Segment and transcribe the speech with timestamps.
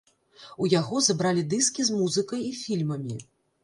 [0.63, 3.25] У яго забралі дыскі з музыкай і фільмамі.